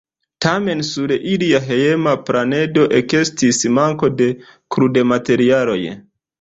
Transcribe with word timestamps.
Tamen 0.43 0.79
sur 0.87 1.13
ilia 1.33 1.59
hejma 1.65 2.15
planedo 2.31 2.87
ekestis 3.03 3.63
manko 3.77 4.13
de 4.25 4.33
krudmaterialoj. 4.49 5.81